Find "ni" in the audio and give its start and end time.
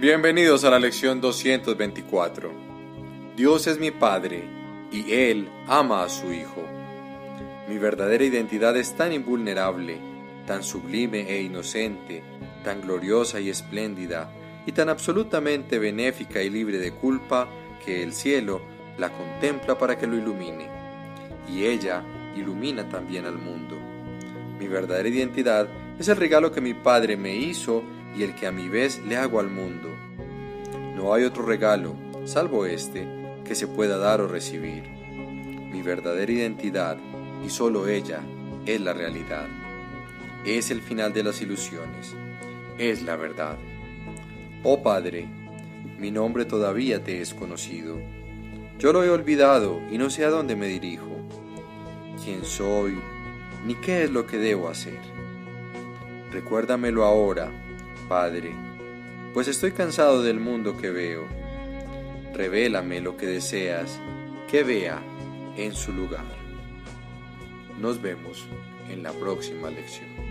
53.66-53.74